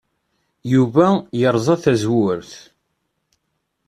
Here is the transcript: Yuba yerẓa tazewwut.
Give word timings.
Yuba 0.73 1.07
yerẓa 1.39 1.75
tazewwut. 1.83 2.51